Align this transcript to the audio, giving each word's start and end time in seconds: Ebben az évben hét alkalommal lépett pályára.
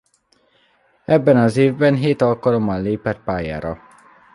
Ebben 1.05 1.37
az 1.37 1.57
évben 1.57 1.95
hét 1.95 2.21
alkalommal 2.21 2.81
lépett 2.81 3.19
pályára. 3.23 3.81